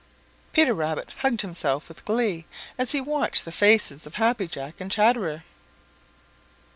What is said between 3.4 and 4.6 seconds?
the faces of Happy